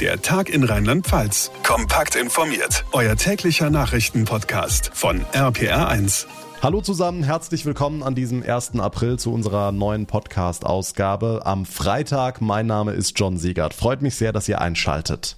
[0.00, 1.52] Der Tag in Rheinland-Pfalz.
[1.62, 2.84] Kompakt informiert.
[2.90, 6.26] Euer täglicher Nachrichtenpodcast von RPR1.
[6.60, 8.80] Hallo zusammen, herzlich willkommen an diesem 1.
[8.80, 12.40] April zu unserer neuen Podcast-Ausgabe am Freitag.
[12.40, 13.72] Mein Name ist John Siegert.
[13.72, 15.36] Freut mich sehr, dass ihr einschaltet.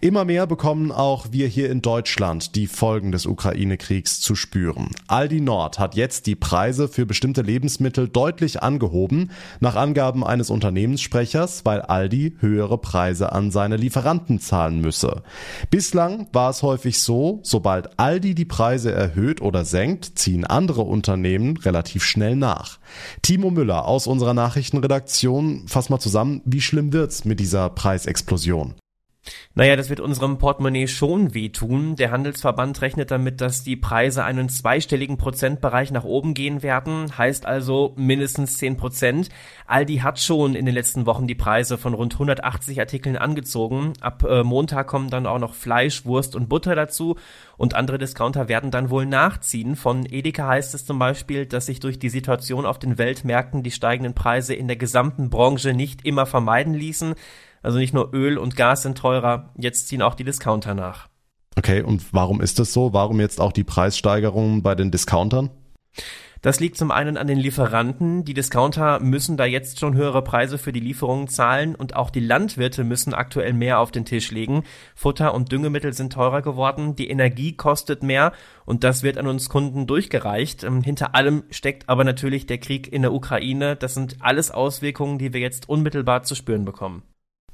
[0.00, 4.90] Immer mehr bekommen auch wir hier in Deutschland die Folgen des Ukraine-Kriegs zu spüren.
[5.08, 9.30] Aldi Nord hat jetzt die Preise für bestimmte Lebensmittel deutlich angehoben,
[9.60, 15.22] nach Angaben eines Unternehmenssprechers, weil Aldi höhere Preise an seine Lieferanten zahlen müsse.
[15.70, 21.56] Bislang war es häufig so, sobald Aldi die Preise erhöht oder senkt, ziehen andere Unternehmen
[21.56, 22.78] relativ schnell nach.
[23.22, 28.74] Timo Müller aus unserer Nachrichtenredaktion, fass mal zusammen, wie schlimm wird's mit dieser Preisexplosion?
[29.54, 31.96] Naja, das wird unserem Portemonnaie schon wehtun.
[31.96, 37.46] Der Handelsverband rechnet damit, dass die Preise einen zweistelligen Prozentbereich nach oben gehen werden, heißt
[37.46, 39.28] also mindestens 10 Prozent.
[39.66, 43.92] Aldi hat schon in den letzten Wochen die Preise von rund 180 Artikeln angezogen.
[44.00, 47.16] Ab äh, Montag kommen dann auch noch Fleisch, Wurst und Butter dazu
[47.56, 49.76] und andere Discounter werden dann wohl nachziehen.
[49.76, 53.70] Von Edeka heißt es zum Beispiel, dass sich durch die Situation auf den Weltmärkten die
[53.70, 57.14] steigenden Preise in der gesamten Branche nicht immer vermeiden ließen.
[57.62, 61.08] Also nicht nur Öl und Gas sind teurer, jetzt ziehen auch die Discounter nach.
[61.56, 62.92] Okay, und warum ist das so?
[62.92, 65.50] Warum jetzt auch die Preissteigerungen bei den Discountern?
[66.42, 68.24] Das liegt zum einen an den Lieferanten.
[68.24, 72.20] Die Discounter müssen da jetzt schon höhere Preise für die Lieferungen zahlen und auch die
[72.20, 74.64] Landwirte müssen aktuell mehr auf den Tisch legen.
[74.94, 78.32] Futter und Düngemittel sind teurer geworden, die Energie kostet mehr
[78.64, 80.64] und das wird an uns Kunden durchgereicht.
[80.64, 83.76] Ähm, hinter allem steckt aber natürlich der Krieg in der Ukraine.
[83.76, 87.02] Das sind alles Auswirkungen, die wir jetzt unmittelbar zu spüren bekommen.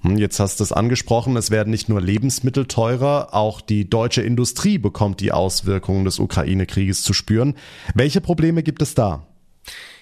[0.06, 4.22] Hm, jetzt hast du es angesprochen, es werden nicht nur Lebensmittel teurer, auch die deutsche
[4.22, 7.54] Industrie bekommt die Auswirkungen des Ukraine-Krieges zu spüren.
[7.94, 9.26] Welche Probleme gibt es da?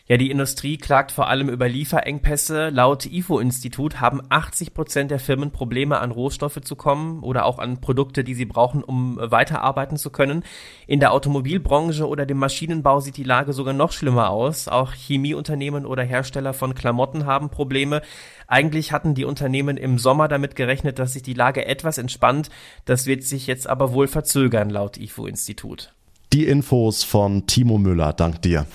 [0.07, 2.69] Ja, die Industrie klagt vor allem über Lieferengpässe.
[2.69, 7.81] Laut IFO-Institut haben 80 Prozent der Firmen Probleme, an Rohstoffe zu kommen oder auch an
[7.81, 10.45] Produkte, die sie brauchen, um weiterarbeiten zu können.
[10.87, 14.69] In der Automobilbranche oder dem Maschinenbau sieht die Lage sogar noch schlimmer aus.
[14.69, 18.03] Auch Chemieunternehmen oder Hersteller von Klamotten haben Probleme.
[18.47, 22.51] Eigentlich hatten die Unternehmen im Sommer damit gerechnet, dass sich die Lage etwas entspannt.
[22.85, 25.93] Das wird sich jetzt aber wohl verzögern, laut IFO-Institut.
[26.33, 28.13] Die Infos von Timo Müller.
[28.13, 28.67] Dank dir.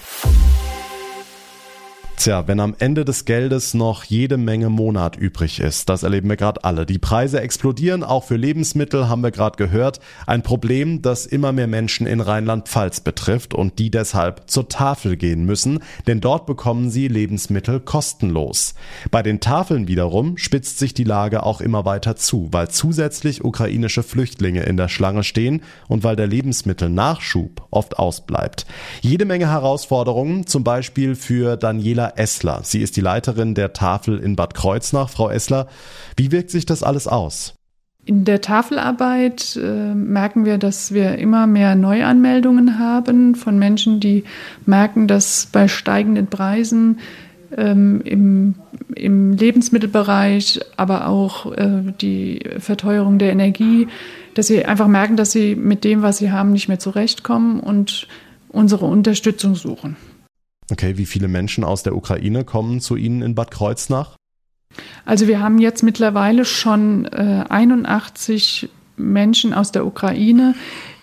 [2.19, 6.35] Tja, wenn am Ende des Geldes noch jede Menge Monat übrig ist, das erleben wir
[6.35, 6.85] gerade alle.
[6.85, 10.01] Die Preise explodieren, auch für Lebensmittel haben wir gerade gehört.
[10.27, 15.45] Ein Problem, das immer mehr Menschen in Rheinland-Pfalz betrifft und die deshalb zur Tafel gehen
[15.45, 18.73] müssen, denn dort bekommen sie Lebensmittel kostenlos.
[19.11, 24.03] Bei den Tafeln wiederum spitzt sich die Lage auch immer weiter zu, weil zusätzlich ukrainische
[24.03, 28.65] Flüchtlinge in der Schlange stehen und weil der Lebensmittelnachschub oft ausbleibt.
[28.99, 32.61] Jede Menge Herausforderungen, zum Beispiel für Daniela Essler.
[32.63, 35.09] Sie ist die Leiterin der Tafel in Bad Kreuznach.
[35.09, 35.67] Frau Essler,
[36.17, 37.53] wie wirkt sich das alles aus?
[38.05, 44.23] In der Tafelarbeit äh, merken wir, dass wir immer mehr Neuanmeldungen haben von Menschen, die
[44.65, 46.99] merken, dass bei steigenden Preisen
[47.55, 48.55] ähm, im,
[48.95, 53.87] im, Lebensmittelbereich, aber auch äh, die Verteuerung der Energie,
[54.33, 58.07] dass sie einfach merken, dass sie mit dem, was sie haben, nicht mehr zurechtkommen und
[58.49, 59.97] unsere Unterstützung suchen.
[60.71, 64.15] Okay, wie viele Menschen aus der Ukraine kommen zu Ihnen in Bad Kreuznach?
[65.05, 70.55] Also wir haben jetzt mittlerweile schon äh, 81 Menschen aus der Ukraine,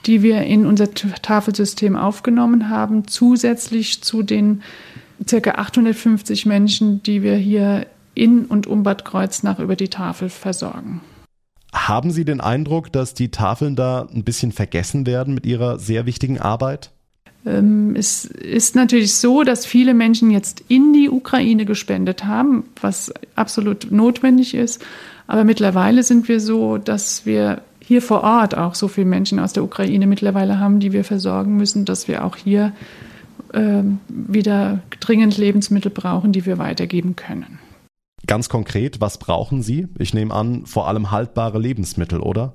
[0.06, 4.62] die wir in unser Tafelsystem aufgenommen haben, zusätzlich zu den
[5.28, 5.50] ca.
[5.50, 11.00] 850 Menschen, die wir hier in und um Bad Kreuznach über die Tafel versorgen.
[11.72, 16.06] Haben Sie den Eindruck, dass die Tafeln da ein bisschen vergessen werden mit ihrer sehr
[16.06, 16.92] wichtigen Arbeit?
[17.46, 23.14] Ähm, es ist natürlich so, dass viele Menschen jetzt in die Ukraine gespendet haben, was
[23.36, 24.84] absolut notwendig ist.
[25.28, 29.52] Aber mittlerweile sind wir so, dass wir hier vor Ort auch so viele Menschen aus
[29.52, 32.72] der Ukraine mittlerweile haben, die wir versorgen müssen, dass wir auch hier
[33.52, 37.58] äh, wieder dringend Lebensmittel brauchen, die wir weitergeben können.
[38.26, 39.86] Ganz konkret, was brauchen Sie?
[39.98, 42.54] Ich nehme an, vor allem haltbare Lebensmittel, oder?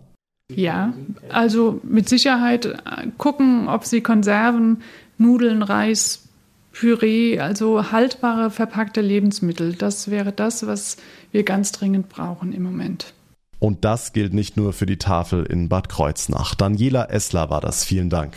[0.55, 0.93] Ja,
[1.29, 2.77] also mit Sicherheit äh,
[3.17, 4.81] gucken, ob sie Konserven,
[5.17, 6.27] Nudeln, Reis,
[6.71, 10.97] Püree, also haltbare verpackte Lebensmittel, das wäre das, was
[11.31, 13.13] wir ganz dringend brauchen im Moment.
[13.59, 16.55] Und das gilt nicht nur für die Tafel in Bad Kreuznach.
[16.55, 17.83] Daniela Essler war das.
[17.83, 18.33] Vielen Dank.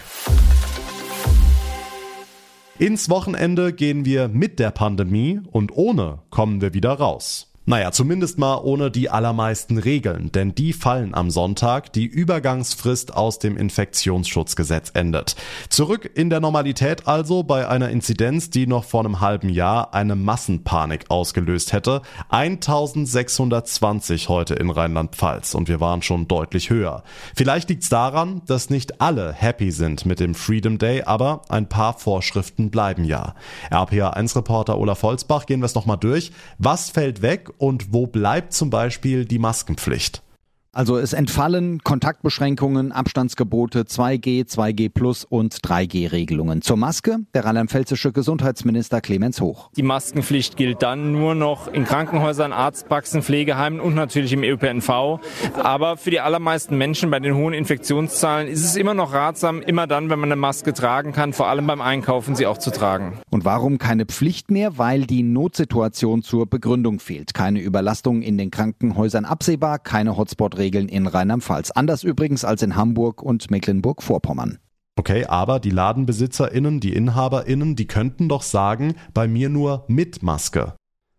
[2.78, 7.53] Ins Wochenende gehen wir mit der Pandemie und ohne kommen wir wieder raus.
[7.66, 11.94] Naja, zumindest mal ohne die allermeisten Regeln, denn die fallen am Sonntag.
[11.94, 15.34] Die Übergangsfrist aus dem Infektionsschutzgesetz endet.
[15.70, 20.14] Zurück in der Normalität also bei einer Inzidenz, die noch vor einem halben Jahr eine
[20.14, 22.02] Massenpanik ausgelöst hätte.
[22.28, 27.02] 1620 heute in Rheinland-Pfalz und wir waren schon deutlich höher.
[27.34, 31.98] Vielleicht liegt's daran, dass nicht alle happy sind mit dem Freedom Day, aber ein paar
[31.98, 33.34] Vorschriften bleiben ja.
[33.70, 36.30] RPA1-Reporter Olaf Holzbach, gehen wir es nochmal durch.
[36.58, 40.23] Was fällt weg und wo bleibt zum Beispiel die Maskenpflicht?
[40.74, 46.62] Also es entfallen Kontaktbeschränkungen, Abstandsgebote, 2G, 2G Plus und 3G-Regelungen.
[46.62, 49.70] Zur Maske der rheinland-pfälzische Gesundheitsminister Clemens Hoch.
[49.76, 55.20] Die Maskenpflicht gilt dann nur noch in Krankenhäusern, Arztpraxen, Pflegeheimen und natürlich im ÖPNV.
[55.62, 59.86] Aber für die allermeisten Menschen bei den hohen Infektionszahlen ist es immer noch ratsam, immer
[59.86, 63.20] dann, wenn man eine Maske tragen kann, vor allem beim Einkaufen sie auch zu tragen.
[63.30, 64.76] Und warum keine Pflicht mehr?
[64.76, 67.32] Weil die Notsituation zur Begründung fehlt.
[67.32, 71.70] Keine Überlastung in den Krankenhäusern absehbar, keine Hotspot-Regelungen Regeln in Rheinland-Pfalz.
[71.72, 74.58] Anders übrigens als in Hamburg und Mecklenburg-Vorpommern.
[74.96, 80.74] Okay, aber die LadenbesitzerInnen, die InhaberInnen, die könnten doch sagen, bei mir nur mit Maske.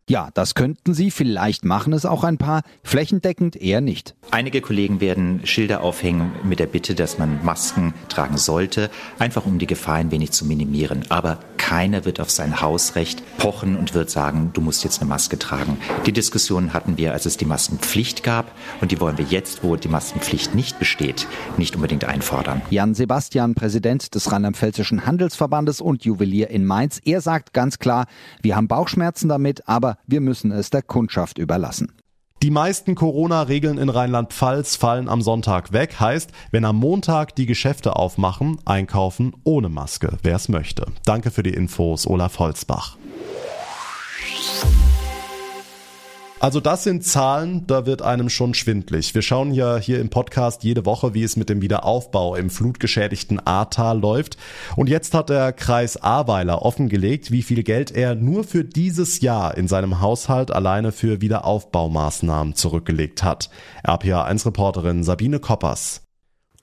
[0.07, 4.15] Ja, das könnten sie, vielleicht machen es auch ein paar, flächendeckend eher nicht.
[4.30, 9.57] Einige Kollegen werden Schilder aufhängen mit der Bitte, dass man Masken tragen sollte, einfach um
[9.57, 11.06] die Gefahr ein wenig zu minimieren.
[11.09, 15.37] Aber keiner wird auf sein Hausrecht pochen und wird sagen, du musst jetzt eine Maske
[15.37, 15.77] tragen.
[16.05, 18.51] Die Diskussion hatten wir, als es die Maskenpflicht gab
[18.81, 21.27] und die wollen wir jetzt, wo die Maskenpflicht nicht besteht,
[21.57, 22.61] nicht unbedingt einfordern.
[22.69, 28.05] Jan Sebastian, Präsident des Rheinland-Pfälzischen Handelsverbandes und Juwelier in Mainz, er sagt ganz klar,
[28.41, 31.91] wir haben Bauchschmerzen damit, aber wir müssen es der Kundschaft überlassen.
[32.43, 35.99] Die meisten Corona-Regeln in Rheinland-Pfalz fallen am Sonntag weg.
[35.99, 40.85] Heißt, wenn am Montag die Geschäfte aufmachen, einkaufen ohne Maske, wer es möchte.
[41.05, 42.97] Danke für die Infos, Olaf Holzbach.
[46.45, 49.15] Also das sind Zahlen, da wird einem schon schwindlig.
[49.15, 53.39] Wir schauen ja hier im Podcast jede Woche, wie es mit dem Wiederaufbau im flutgeschädigten
[53.39, 54.38] Ahrtal läuft.
[54.75, 59.57] Und jetzt hat der Kreis Ahrweiler offengelegt, wie viel Geld er nur für dieses Jahr
[59.57, 63.50] in seinem Haushalt alleine für Wiederaufbaumaßnahmen zurückgelegt hat.
[63.83, 66.05] RPA1-Reporterin Sabine Koppers.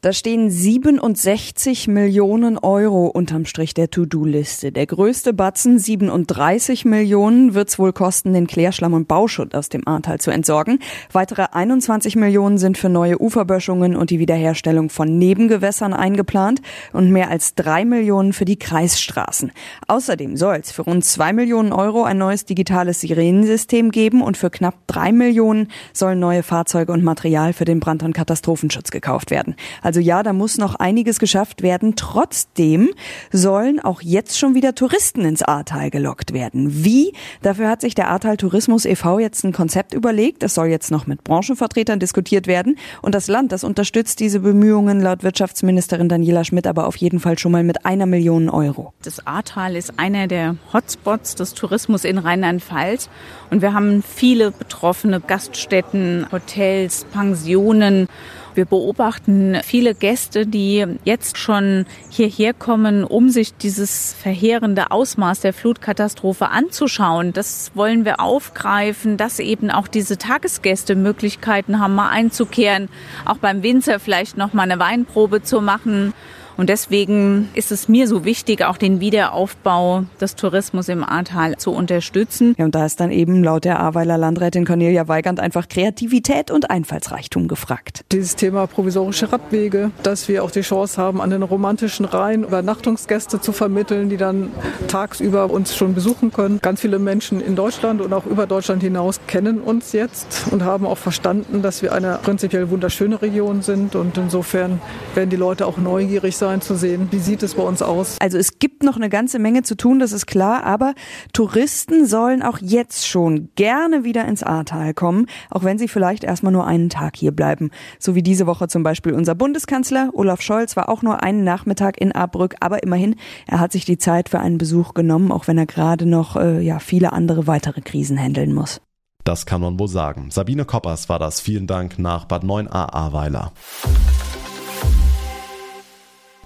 [0.04, 4.72] Da stehen 67 Millionen Euro unterm Strich der To-Do-Liste.
[4.72, 10.18] Der größte Batzen, 37 Millionen, wird's wohl kosten, den Klärschlamm und Bauschutt aus dem Ahrtal
[10.18, 10.80] zu entsorgen.
[11.12, 16.62] Weitere 21 Millionen sind für neue Uferböschungen und die Wiederherstellung von Nebengewässern eingeplant
[16.92, 19.52] und mehr als drei Millionen für die Kreisstraßen.
[19.86, 24.84] Außerdem soll's für rund zwei Millionen Euro ein neues digitales Sirenensystem geben und für knapp
[24.88, 29.54] drei Millionen sollen neue Fahrzeuge und Material für den Brand- und Katastrophenschutz gekauft werden.
[29.80, 31.94] Also ja, da muss noch einiges geschafft werden.
[31.96, 32.90] Trotzdem
[33.30, 36.84] sollen auch jetzt schon wieder Touristen ins Ahrtal gelockt werden.
[36.84, 37.12] Wie?
[37.42, 39.18] Dafür hat sich der Ahrtal Tourismus e.V.
[39.18, 40.42] jetzt ein Konzept überlegt.
[40.42, 42.76] Es soll jetzt noch mit Branchenvertretern diskutiert werden.
[43.02, 47.38] Und das Land, das unterstützt diese Bemühungen laut Wirtschaftsministerin Daniela Schmidt aber auf jeden Fall
[47.38, 48.92] schon mal mit einer Million Euro.
[49.02, 53.10] Das Ahrtal ist einer der Hotspots des Tourismus in Rheinland-Pfalz.
[53.50, 58.08] Und wir haben viele betroffene Gaststätten, Hotels, Pensionen.
[58.54, 65.52] Wir beobachten viele Gäste, die jetzt schon hierher kommen, um sich dieses verheerende Ausmaß der
[65.52, 67.32] Flutkatastrophe anzuschauen.
[67.32, 72.88] Das wollen wir aufgreifen, dass eben auch diese Tagesgäste Möglichkeiten haben, mal einzukehren,
[73.24, 76.12] auch beim Winzer vielleicht noch mal eine Weinprobe zu machen.
[76.56, 81.72] Und deswegen ist es mir so wichtig, auch den Wiederaufbau des Tourismus im Ahrtal zu
[81.72, 82.54] unterstützen.
[82.58, 86.70] Ja, und da ist dann eben laut der Ahrweiler Landrätin Cornelia Weigand einfach Kreativität und
[86.70, 88.04] Einfallsreichtum gefragt.
[88.12, 93.40] Dieses Thema provisorische Radwege, dass wir auch die Chance haben, an den romantischen Rhein Übernachtungsgäste
[93.40, 94.50] zu vermitteln, die dann
[94.88, 96.58] tagsüber uns schon besuchen können.
[96.62, 100.86] Ganz viele Menschen in Deutschland und auch über Deutschland hinaus kennen uns jetzt und haben
[100.86, 103.94] auch verstanden, dass wir eine prinzipiell wunderschöne Region sind.
[103.94, 104.80] Und insofern
[105.14, 108.16] werden die Leute auch neugierig sein zu sehen, wie sieht es bei uns aus.
[108.20, 110.94] Also es gibt noch eine ganze Menge zu tun, das ist klar, aber
[111.32, 116.50] Touristen sollen auch jetzt schon gerne wieder ins Ahrtal kommen, auch wenn sie vielleicht erstmal
[116.50, 117.70] nur einen Tag hier bleiben.
[118.00, 122.00] So wie diese Woche zum Beispiel unser Bundeskanzler Olaf Scholz war auch nur einen Nachmittag
[122.00, 123.14] in Ahrbrück, aber immerhin,
[123.46, 126.60] er hat sich die Zeit für einen Besuch genommen, auch wenn er gerade noch äh,
[126.60, 128.80] ja viele andere weitere Krisen handeln muss.
[129.22, 130.32] Das kann man wohl sagen.
[130.32, 131.40] Sabine Koppers war das.
[131.40, 133.52] Vielen Dank nach Bad 9a Ahrweiler.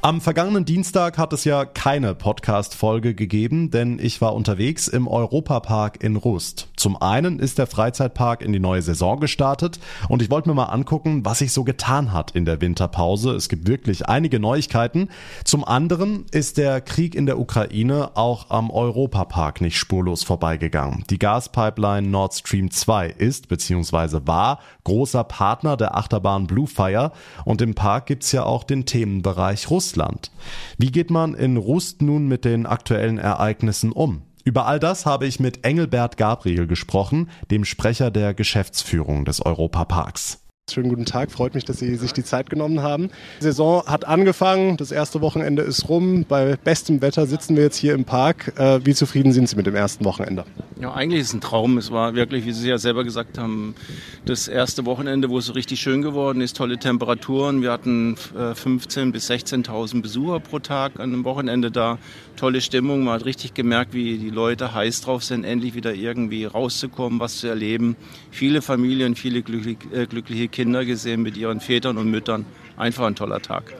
[0.07, 6.01] Am vergangenen Dienstag hat es ja keine Podcast-Folge gegeben, denn ich war unterwegs im Europapark
[6.01, 6.69] in Rust.
[6.77, 10.67] Zum einen ist der Freizeitpark in die neue Saison gestartet und ich wollte mir mal
[10.67, 13.33] angucken, was sich so getan hat in der Winterpause.
[13.33, 15.09] Es gibt wirklich einige Neuigkeiten.
[15.43, 21.03] Zum anderen ist der Krieg in der Ukraine auch am Europapark nicht spurlos vorbeigegangen.
[21.11, 24.21] Die Gaspipeline Nord Stream 2 ist bzw.
[24.25, 27.11] war großer Partner der Achterbahn Bluefire
[27.45, 29.96] und im Park gibt's ja auch den Themenbereich Russland.
[29.97, 30.31] Russland.
[30.79, 34.23] Wie geht man in Rust nun mit den aktuellen Ereignissen um?
[34.45, 40.46] Über all das habe ich mit Engelbert Gabriel gesprochen, dem Sprecher der Geschäftsführung des Europaparks.
[40.69, 43.11] Schönen guten Tag, freut mich, dass Sie sich die Zeit genommen haben.
[43.39, 46.25] Die Saison hat angefangen, das erste Wochenende ist rum.
[46.29, 48.53] Bei bestem Wetter sitzen wir jetzt hier im Park.
[48.59, 50.45] Äh, wie zufrieden sind Sie mit dem ersten Wochenende?
[50.81, 51.79] Ja, eigentlich ist es ein Traum.
[51.79, 53.77] Es war wirklich, wie Sie ja selber gesagt haben,
[54.25, 57.63] das erste Wochenende, wo es so richtig schön geworden ist, tolle Temperaturen.
[57.63, 61.99] Wir hatten 15.000 äh, bis 16.000 Besucher pro Tag an einem Wochenende da.
[62.35, 63.05] Tolle Stimmung.
[63.05, 67.39] Man hat richtig gemerkt, wie die Leute heiß drauf sind, endlich wieder irgendwie rauszukommen, was
[67.39, 67.95] zu erleben.
[68.33, 72.47] Viele Familien, viele äh, glückliche Kinder gesehen mit ihren Vätern und Müttern.
[72.77, 73.75] Einfach ein toller Tag.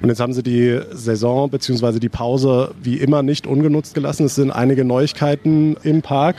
[0.00, 1.98] Und jetzt haben Sie die Saison bzw.
[1.98, 4.26] die Pause wie immer nicht ungenutzt gelassen.
[4.26, 6.36] Es sind einige Neuigkeiten im Park,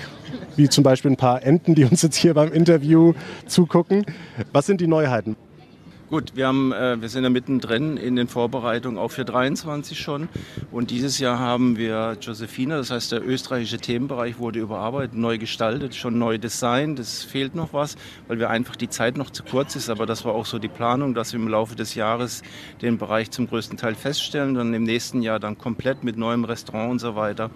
[0.56, 3.14] wie zum Beispiel ein paar Enten, die uns jetzt hier beim Interview
[3.48, 4.06] zugucken.
[4.52, 5.36] Was sind die Neuheiten?
[6.10, 10.28] Gut, wir, haben, äh, wir sind ja mittendrin in den Vorbereitungen auch für 23 schon.
[10.70, 15.96] Und dieses Jahr haben wir Josephina, das heißt der österreichische Themenbereich wurde überarbeitet, neu gestaltet,
[15.96, 17.00] schon neu designt.
[17.00, 17.96] Es fehlt noch was,
[18.28, 19.90] weil wir einfach die Zeit noch zu kurz ist.
[19.90, 22.44] Aber das war auch so die Planung, dass wir im Laufe des Jahres
[22.82, 26.92] den Bereich zum größten Teil feststellen, dann im nächsten Jahr dann komplett mit neuem Restaurant
[26.92, 27.50] und so weiter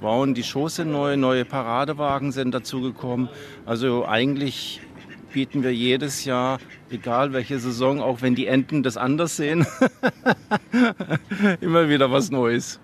[0.00, 0.34] bauen.
[0.34, 3.28] Die Shows sind neu, neue Paradewagen sind dazugekommen.
[3.66, 4.80] Also eigentlich
[5.34, 6.60] bieten wir jedes Jahr,
[6.90, 9.66] egal welche Saison, auch wenn die Enten das anders sehen,
[11.60, 12.78] immer wieder was Neues.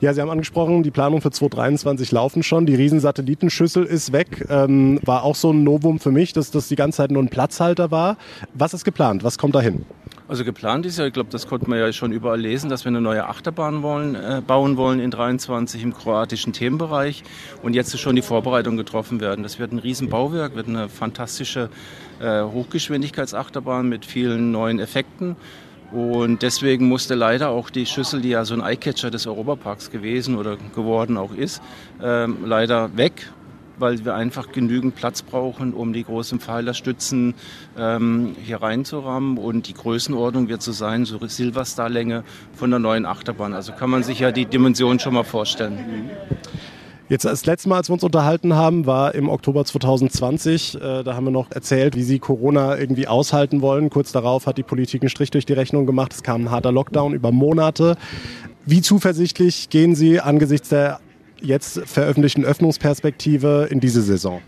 [0.00, 2.66] Ja, Sie haben angesprochen, die Planung für 2023 laufen schon.
[2.66, 4.44] Die Riesensatellitenschüssel ist weg.
[4.50, 7.28] Ähm, war auch so ein Novum für mich, dass das die ganze Zeit nur ein
[7.28, 8.16] Platzhalter war.
[8.54, 9.22] Was ist geplant?
[9.22, 9.86] Was kommt dahin?
[10.26, 12.88] Also geplant ist ja, ich glaube, das konnte man ja schon überall lesen, dass wir
[12.88, 17.24] eine neue Achterbahn wollen, äh, bauen wollen in 23 im kroatischen Themenbereich.
[17.62, 19.42] Und jetzt ist schon die Vorbereitung getroffen werden.
[19.42, 21.68] Das wird ein Riesenbauwerk, wird eine fantastische
[22.20, 25.36] äh, Hochgeschwindigkeitsachterbahn mit vielen neuen Effekten.
[25.92, 30.36] Und deswegen musste leider auch die Schüssel, die ja so ein Eyecatcher des Europaparks gewesen
[30.36, 31.60] oder geworden auch ist,
[32.02, 33.30] äh, leider weg
[33.78, 37.34] weil wir einfach genügend Platz brauchen, um die großen Pfeilerstützen
[37.78, 39.38] ähm, hier reinzurammen.
[39.38, 43.54] Und die Größenordnung wird so sein, so Silverstar-Länge von der neuen Achterbahn.
[43.54, 46.10] Also kann man sich ja die Dimension schon mal vorstellen.
[47.10, 50.76] Jetzt das letzte Mal, als wir uns unterhalten haben, war im Oktober 2020.
[50.76, 53.90] Äh, da haben wir noch erzählt, wie sie Corona irgendwie aushalten wollen.
[53.90, 56.14] Kurz darauf hat die Politik einen Strich durch die Rechnung gemacht.
[56.14, 57.96] Es kam ein harter Lockdown über Monate.
[58.64, 61.00] Wie zuversichtlich gehen Sie angesichts der
[61.44, 64.40] jetzt veröffentlichten Öffnungsperspektive in diese Saison?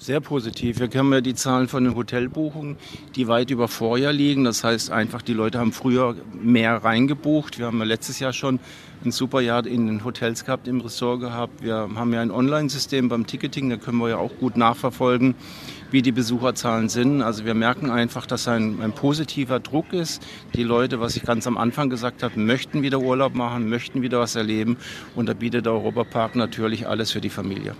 [0.00, 0.78] Sehr positiv.
[0.78, 2.76] Wir haben ja die Zahlen von den Hotelbuchungen,
[3.16, 4.44] die weit über Vorjahr liegen.
[4.44, 7.58] Das heißt einfach, die Leute haben früher mehr reingebucht.
[7.58, 8.60] Wir haben ja letztes Jahr schon
[9.04, 11.64] ein super Jahr in den Hotels gehabt, im Ressort gehabt.
[11.64, 15.34] Wir haben ja ein Online-System beim Ticketing, da können wir ja auch gut nachverfolgen,
[15.90, 17.20] wie die Besucherzahlen sind.
[17.20, 20.24] Also wir merken einfach, dass ein, ein positiver Druck ist.
[20.54, 24.20] Die Leute, was ich ganz am Anfang gesagt habe, möchten wieder Urlaub machen, möchten wieder
[24.20, 24.76] was erleben.
[25.16, 27.74] Und da bietet der Europapark natürlich alles für die Familie.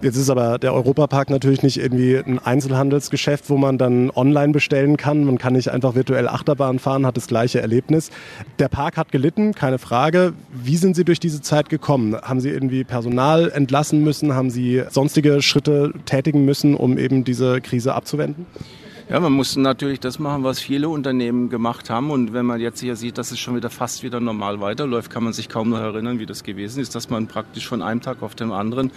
[0.00, 4.96] Jetzt ist aber der Europapark natürlich nicht irgendwie ein Einzelhandelsgeschäft, wo man dann online bestellen
[4.96, 5.24] kann.
[5.24, 8.10] Man kann nicht einfach virtuell Achterbahn fahren, hat das gleiche Erlebnis.
[8.58, 10.32] Der Park hat gelitten, keine Frage.
[10.52, 12.16] Wie sind Sie durch diese Zeit gekommen?
[12.20, 14.34] Haben Sie irgendwie Personal entlassen müssen?
[14.34, 18.46] Haben Sie sonstige Schritte tätigen müssen, um eben diese Krise abzuwenden?
[19.12, 22.10] Ja, man muss natürlich das machen, was viele Unternehmen gemacht haben.
[22.10, 25.22] Und wenn man jetzt hier sieht, dass es schon wieder fast wieder normal weiterläuft, kann
[25.22, 28.22] man sich kaum noch erinnern, wie das gewesen ist, dass man praktisch von einem Tag
[28.22, 28.90] auf den anderen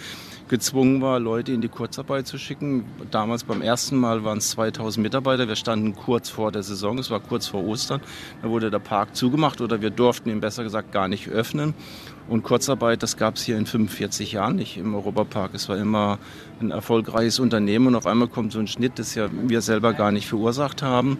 [0.48, 2.86] gezwungen war, Leute in die Kurzarbeit zu schicken.
[3.10, 5.48] Damals beim ersten Mal waren es 2000 Mitarbeiter.
[5.48, 8.00] Wir standen kurz vor der Saison, es war kurz vor Ostern.
[8.40, 11.74] Da wurde der Park zugemacht oder wir durften ihn besser gesagt gar nicht öffnen.
[12.28, 15.54] Und Kurzarbeit, das gab es hier in 45 Jahren nicht im Europapark.
[15.54, 16.18] Es war immer
[16.60, 20.10] ein erfolgreiches Unternehmen und auf einmal kommt so ein Schnitt, das ja wir selber gar
[20.10, 21.18] nicht verursacht haben.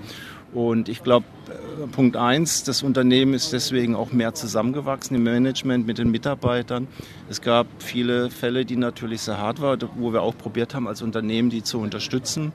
[0.55, 5.87] Und ich glaube, äh, Punkt eins, das Unternehmen ist deswegen auch mehr zusammengewachsen im Management
[5.87, 6.87] mit den Mitarbeitern.
[7.29, 11.03] Es gab viele Fälle, die natürlich sehr hart waren, wo wir auch probiert haben, als
[11.03, 12.53] Unternehmen die zu unterstützen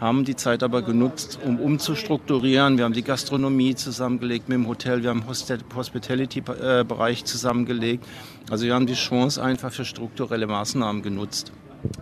[0.00, 2.78] haben die Zeit aber genutzt, um umzustrukturieren.
[2.78, 8.06] Wir haben die Gastronomie zusammengelegt mit dem Hotel, wir haben den Hospitality-Bereich zusammengelegt.
[8.50, 11.52] Also wir haben die Chance einfach für strukturelle Maßnahmen genutzt.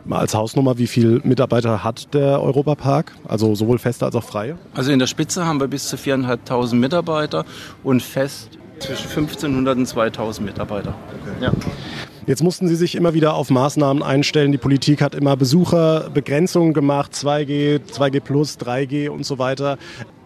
[0.04, 3.12] Mal als Hausnummer, wie viele Mitarbeiter hat der Europapark?
[3.26, 4.56] Also sowohl feste als auch freie?
[4.74, 7.44] Also in der Spitze haben wir bis zu 4.500 Mitarbeiter
[7.82, 10.94] und fest zwischen 1.500 und 2.000 Mitarbeiter.
[11.22, 11.44] Okay.
[11.44, 11.52] Ja.
[12.26, 14.50] Jetzt mussten Sie sich immer wieder auf Maßnahmen einstellen.
[14.50, 19.78] Die Politik hat immer Besucherbegrenzungen gemacht, 2G, 2G plus, 3G und so weiter.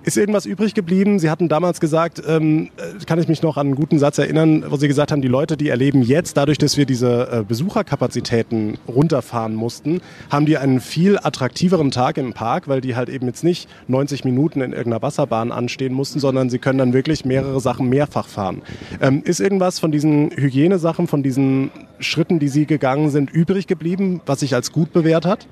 [0.03, 1.19] Ist irgendwas übrig geblieben?
[1.19, 4.65] Sie hatten damals gesagt, ähm, äh, kann ich mich noch an einen guten Satz erinnern,
[4.67, 8.79] wo Sie gesagt haben, die Leute, die erleben jetzt, dadurch, dass wir diese äh, Besucherkapazitäten
[8.89, 13.45] runterfahren mussten, haben die einen viel attraktiveren Tag im Park, weil die halt eben jetzt
[13.45, 17.91] nicht 90 Minuten in irgendeiner Wasserbahn anstehen mussten, sondern sie können dann wirklich mehrere Sachen
[17.91, 18.63] mehrfach fahren.
[19.03, 24.23] Ähm, ist irgendwas von diesen Hygienesachen, von diesen Schritten, die Sie gegangen sind, übrig geblieben,
[24.25, 25.47] was sich als gut bewährt hat?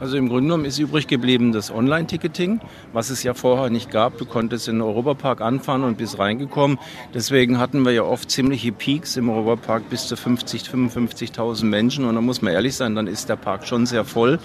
[0.00, 2.60] Also im Grunde genommen ist übrig geblieben das Online-Ticketing,
[2.94, 4.16] was es ja vorher nicht gab.
[4.16, 6.78] Du konntest in den Europapark anfahren und bist reingekommen.
[7.12, 12.06] Deswegen hatten wir ja oft ziemliche Peaks im Europapark bis zu 50, 55.000 Menschen.
[12.06, 14.38] Und da muss man ehrlich sein, dann ist der Park schon sehr voll.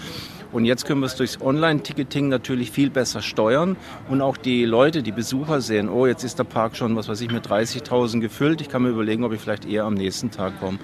[0.56, 3.76] Und jetzt können wir es durchs Online-Ticketing natürlich viel besser steuern
[4.08, 7.20] und auch die Leute, die Besucher sehen, oh, jetzt ist der Park schon, was weiß
[7.20, 8.62] ich, mit 30.000 gefüllt.
[8.62, 10.78] Ich kann mir überlegen, ob ich vielleicht eher am nächsten Tag komme.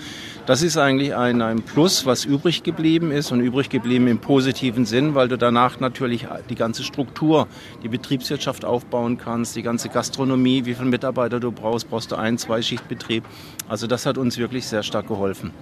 [0.46, 4.86] Das ist eigentlich ein, ein Plus, was übrig geblieben ist und übrig geblieben im positiven
[4.86, 7.48] Sinn, weil du danach natürlich die ganze Struktur,
[7.82, 12.38] die Betriebswirtschaft aufbauen kannst, die ganze Gastronomie, wie viele Mitarbeiter du brauchst, brauchst du ein,
[12.38, 13.24] zwei Schichtbetrieb.
[13.70, 15.54] Also das hat uns wirklich sehr stark geholfen.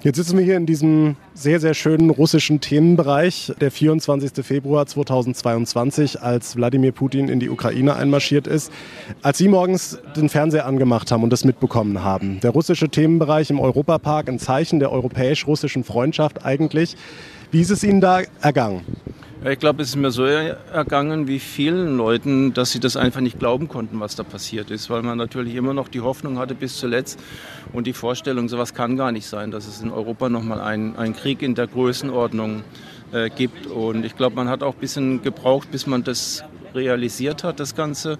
[0.00, 3.52] Jetzt sitzen wir hier in diesem sehr, sehr schönen russischen Themenbereich.
[3.60, 4.46] Der 24.
[4.46, 8.70] Februar 2022, als Wladimir Putin in die Ukraine einmarschiert ist.
[9.22, 13.58] Als Sie morgens den Fernseher angemacht haben und das mitbekommen haben, der russische Themenbereich im
[13.58, 16.96] Europapark, ein Zeichen der europäisch-russischen Freundschaft eigentlich.
[17.50, 18.82] Wie ist es Ihnen da ergangen?
[19.44, 23.38] Ich glaube, es ist mir so ergangen wie vielen Leuten, dass sie das einfach nicht
[23.38, 26.76] glauben konnten, was da passiert ist, weil man natürlich immer noch die Hoffnung hatte bis
[26.76, 27.20] zuletzt
[27.72, 31.14] und die Vorstellung, sowas kann gar nicht sein, dass es in Europa nochmal einen, einen
[31.14, 32.64] Krieg in der Größenordnung
[33.12, 33.68] äh, gibt.
[33.68, 36.42] Und ich glaube, man hat auch ein bisschen gebraucht, bis man das
[36.74, 38.18] realisiert hat, das Ganze.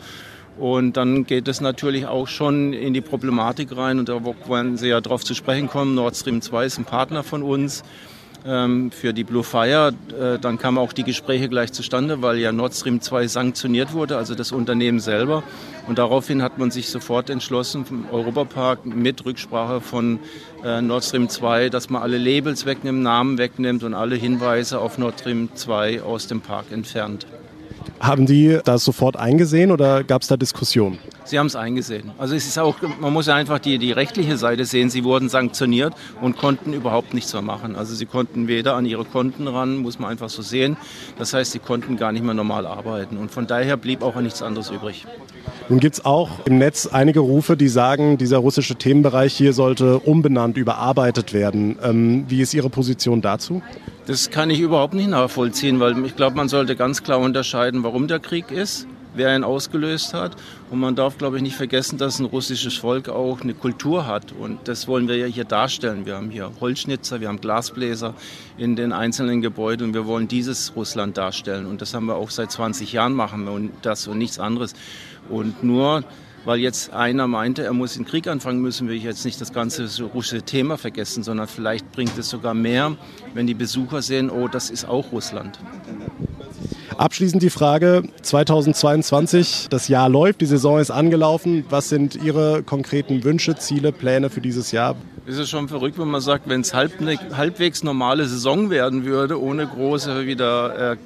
[0.56, 4.88] Und dann geht es natürlich auch schon in die Problematik rein und da wollen Sie
[4.88, 5.96] ja darauf zu sprechen kommen.
[5.96, 7.82] Nord Stream 2 ist ein Partner von uns
[8.45, 9.92] für die Blue Fire.
[10.18, 14.16] Äh, dann kamen auch die Gespräche gleich zustande, weil ja Nord Stream 2 sanktioniert wurde,
[14.16, 15.42] also das Unternehmen selber.
[15.87, 20.21] Und daraufhin hat man sich sofort entschlossen, vom Europapark mit Rücksprache von
[20.64, 24.99] äh, Nord Stream 2, dass man alle Labels wegnimmt, Namen wegnimmt und alle Hinweise auf
[24.99, 27.26] Nord Stream 2 aus dem Park entfernt.
[28.00, 30.99] Haben die das sofort eingesehen oder gab es da Diskussionen?
[31.25, 32.12] Sie haben es eingesehen.
[32.16, 34.88] Also es ist auch, man muss ja einfach die, die rechtliche Seite sehen.
[34.88, 37.76] Sie wurden sanktioniert und konnten überhaupt nichts mehr machen.
[37.76, 40.76] Also sie konnten weder an ihre Konten ran, muss man einfach so sehen.
[41.18, 43.18] Das heißt, sie konnten gar nicht mehr normal arbeiten.
[43.18, 45.06] Und von daher blieb auch nichts anderes übrig.
[45.68, 49.98] Nun gibt es auch im Netz einige Rufe, die sagen, dieser russische Themenbereich hier sollte
[49.98, 51.79] umbenannt, überarbeitet werden.
[51.83, 53.61] Ähm, wie ist Ihre Position dazu?
[54.09, 58.09] Das kann ich überhaupt nicht nachvollziehen, weil ich glaube, man sollte ganz klar unterscheiden, warum
[58.09, 60.37] der Krieg ist wer ihn ausgelöst hat.
[60.71, 64.33] Und man darf, glaube ich, nicht vergessen, dass ein russisches Volk auch eine Kultur hat.
[64.33, 66.07] Und das wollen wir ja hier darstellen.
[66.07, 68.14] Wir haben hier Holzschnitzer, wir haben Glasbläser
[68.57, 71.66] in den einzelnen Gebäuden und wir wollen dieses Russland darstellen.
[71.66, 74.75] Und das haben wir auch seit 20 Jahren machen wir und das und nichts anderes.
[75.29, 76.05] Und nur
[76.44, 79.88] weil jetzt einer meinte, er muss den Krieg anfangen, müssen wir jetzt nicht das ganze
[80.03, 82.96] russische Thema vergessen, sondern vielleicht bringt es sogar mehr,
[83.35, 85.59] wenn die Besucher sehen, oh, das ist auch Russland.
[86.96, 91.64] Abschließend die Frage 2022, das Jahr läuft, die Saison ist angelaufen.
[91.68, 94.96] Was sind Ihre konkreten Wünsche, Ziele, Pläne für dieses Jahr?
[95.24, 96.92] Es ist schon verrückt, wenn man sagt, wenn es halb,
[97.37, 100.96] halbwegs normale Saison werden würde, ohne große wieder äh,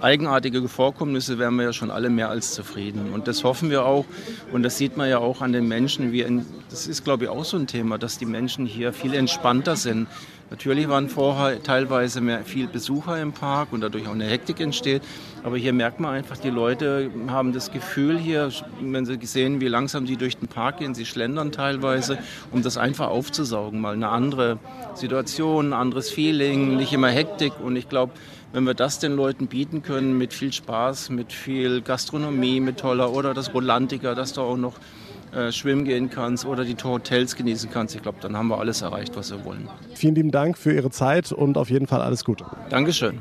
[0.00, 3.12] eigenartige Vorkommnisse, wären wir ja schon alle mehr als zufrieden.
[3.12, 4.04] Und das hoffen wir auch.
[4.52, 6.12] Und das sieht man ja auch an den Menschen.
[6.12, 9.14] Wie in, das ist, glaube ich, auch so ein Thema, dass die Menschen hier viel
[9.14, 10.08] entspannter sind.
[10.48, 15.02] Natürlich waren vorher teilweise mehr viel Besucher im Park und dadurch auch eine Hektik entsteht.
[15.42, 19.66] Aber hier merkt man einfach, die Leute haben das Gefühl hier, wenn sie sehen, wie
[19.66, 22.18] langsam sie durch den Park gehen, sie schlendern teilweise,
[22.52, 24.58] um das einfach aufzusaugen, mal eine andere
[24.94, 27.52] Situation, ein anderes Feeling, nicht immer Hektik.
[27.60, 28.12] Und ich glaube,
[28.52, 33.12] wenn wir das den Leuten bieten können, mit viel Spaß, mit viel Gastronomie, mit toller
[33.12, 34.74] oder das Rolantiker, dass du auch noch
[35.32, 38.82] äh, schwimmen gehen kannst oder die Hotels genießen kannst, ich glaube, dann haben wir alles
[38.82, 39.68] erreicht, was wir wollen.
[39.94, 42.46] Vielen lieben Dank für Ihre Zeit und auf jeden Fall alles Gute.
[42.70, 43.20] Dankeschön.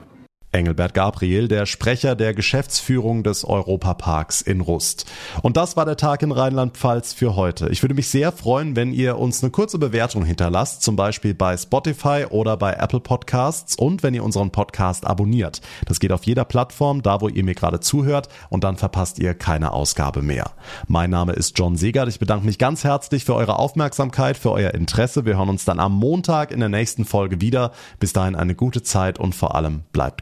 [0.55, 5.05] Engelbert Gabriel, der Sprecher der Geschäftsführung des Europaparks in Rust.
[5.41, 7.67] Und das war der Tag in Rheinland-Pfalz für heute.
[7.67, 11.57] Ich würde mich sehr freuen, wenn ihr uns eine kurze Bewertung hinterlasst, zum Beispiel bei
[11.57, 15.59] Spotify oder bei Apple Podcasts und wenn ihr unseren Podcast abonniert.
[15.87, 19.33] Das geht auf jeder Plattform, da wo ihr mir gerade zuhört und dann verpasst ihr
[19.33, 20.51] keine Ausgabe mehr.
[20.87, 22.07] Mein Name ist John Segert.
[22.07, 25.25] Ich bedanke mich ganz herzlich für eure Aufmerksamkeit, für euer Interesse.
[25.25, 27.73] Wir hören uns dann am Montag in der nächsten Folge wieder.
[27.99, 30.21] Bis dahin eine gute Zeit und vor allem bleibt